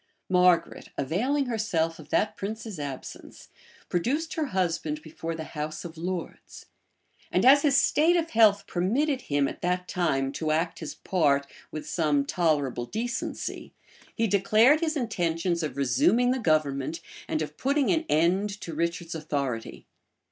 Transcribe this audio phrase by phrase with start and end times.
[0.29, 3.49] Margaret, availing herself of that prince's absence,
[3.87, 6.65] produced her husband before the house of lords;
[7.31, 11.45] and as his state of health permitted him at that time to act his part
[11.69, 13.75] with some tolerable decency,
[14.15, 19.13] he declared his intentions of resuming the government, and of putting an end to Richard's
[19.13, 19.85] authority.